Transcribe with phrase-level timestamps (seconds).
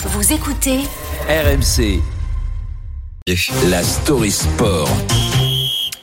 [0.00, 0.78] Vous écoutez
[1.28, 2.00] RMC.
[3.68, 4.88] La story sport.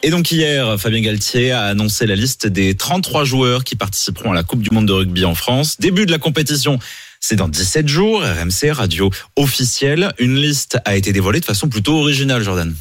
[0.04, 4.36] Et donc hier, Fabien Galtier a annoncé la liste des 33 joueurs qui participeront à
[4.36, 5.78] la Coupe du Monde de rugby en France.
[5.80, 6.78] Début de la compétition,
[7.22, 8.22] c'est dans 17 jours.
[8.22, 10.12] RMC, radio officielle.
[10.20, 12.76] Une liste a été dévoilée de façon plutôt originale, Jordan.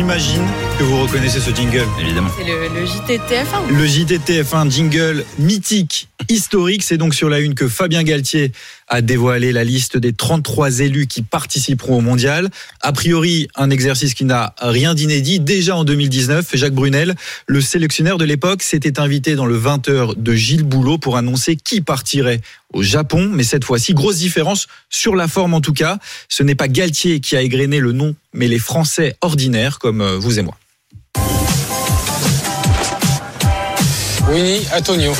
[0.00, 0.46] J'imagine
[0.78, 1.84] que vous reconnaissez ce jingle.
[2.00, 2.30] Évidemment.
[2.38, 3.68] C'est le, le JT de TF1.
[3.68, 8.50] Le JTTF1 jingle mythique, historique, c'est donc sur la une que Fabien Galtier
[8.90, 12.50] a dévoilé la liste des 33 élus qui participeront au mondial.
[12.80, 15.38] A priori, un exercice qui n'a rien d'inédit.
[15.38, 17.14] Déjà en 2019, Jacques Brunel,
[17.46, 21.80] le sélectionneur de l'époque, s'était invité dans le 20h de Gilles Boulot pour annoncer qui
[21.80, 22.40] partirait
[22.72, 23.30] au Japon.
[23.32, 25.98] Mais cette fois-ci, grosse différence sur la forme en tout cas.
[26.28, 30.18] Ce n'est pas Galtier qui a égrené le nom, mais les Français ordinaires comme euh,
[30.18, 30.56] vous et moi.
[34.28, 35.12] Winnie Antonio.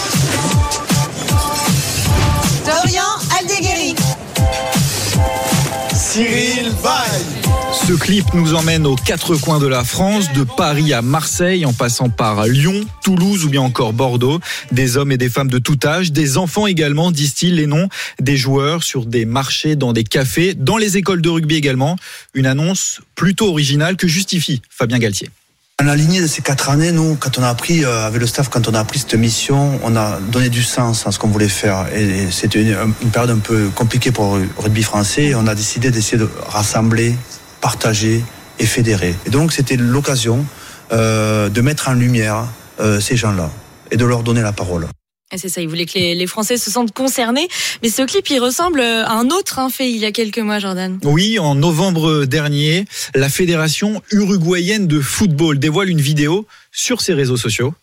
[7.72, 11.72] Ce clip nous emmène aux quatre coins de la France, de Paris à Marseille, en
[11.72, 14.40] passant par Lyon, Toulouse ou bien encore Bordeaux.
[14.70, 17.88] Des hommes et des femmes de tout âge, des enfants également, disent-ils les noms,
[18.20, 21.96] des joueurs sur des marchés, dans des cafés, dans les écoles de rugby également.
[22.34, 25.30] Une annonce plutôt originale que justifie Fabien Galtier.
[25.82, 28.26] On a aligné de ces quatre années, nous, quand on a appris, euh, avec le
[28.26, 31.28] staff, quand on a appris cette mission, on a donné du sens à ce qu'on
[31.28, 31.86] voulait faire.
[31.94, 35.34] Et, c'était une, période un peu compliquée pour le rugby français.
[35.34, 37.14] On a décidé d'essayer de rassembler,
[37.62, 38.22] partager
[38.58, 39.14] et fédérer.
[39.24, 40.44] Et donc, c'était l'occasion
[40.92, 42.44] euh, de mettre en lumière
[42.80, 43.48] euh, ces gens-là
[43.90, 44.86] et de leur donner la parole.
[45.36, 47.48] C'est ça, il voulait que les, Français se sentent concernés.
[47.82, 50.58] Mais ce clip, il ressemble à un autre hein, fait il y a quelques mois,
[50.58, 50.98] Jordan.
[51.04, 57.36] Oui, en novembre dernier, la Fédération uruguayenne de football dévoile une vidéo sur ses réseaux
[57.36, 57.74] sociaux.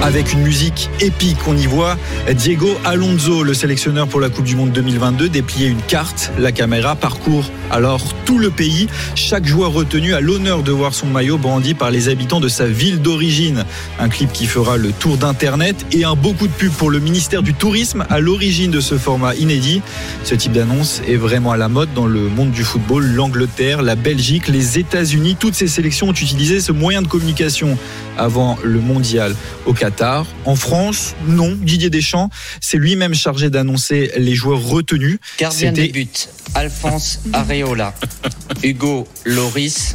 [0.00, 1.96] Avec une musique épique, on y voit
[2.32, 6.30] Diego Alonso, le sélectionneur pour la Coupe du Monde 2022, déplier une carte.
[6.38, 8.86] La caméra parcourt alors tout le pays.
[9.16, 12.66] Chaque joueur retenu a l'honneur de voir son maillot brandi par les habitants de sa
[12.66, 13.64] ville d'origine.
[13.98, 17.00] Un clip qui fera le tour d'Internet et un beau coup de pub pour le
[17.00, 19.82] ministère du Tourisme à l'origine de ce format inédit.
[20.22, 23.04] Ce type d'annonce est vraiment à la mode dans le monde du football.
[23.04, 27.76] L'Angleterre, la Belgique, les États-Unis, toutes ces sélections ont utilisé ce moyen de communication
[28.16, 29.34] avant le mondial
[29.66, 30.26] au Qatar.
[30.44, 31.56] En France, non.
[31.58, 32.28] Didier Deschamps,
[32.60, 35.18] c'est lui-même chargé d'annoncer les joueurs retenus.
[35.38, 36.06] Gardien C'était-
[36.54, 37.94] Alphonse Areola,
[38.62, 39.94] Hugo Loris,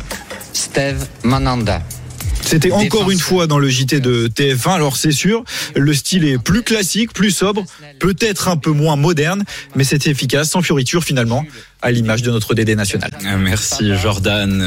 [0.54, 1.84] Steve Mananda.
[2.46, 4.72] C'était encore une fois dans le JT de TF1.
[4.72, 5.44] Alors c'est sûr,
[5.76, 7.64] le style est plus classique, plus sobre,
[8.00, 9.44] peut-être un peu moins moderne,
[9.76, 11.46] mais c'est efficace, sans fioriture finalement,
[11.82, 13.12] à l'image de notre DD national.
[13.40, 14.62] Merci, Jordan.